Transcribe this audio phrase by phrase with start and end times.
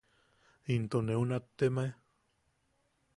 [0.75, 1.89] ¿Into neu nattemae?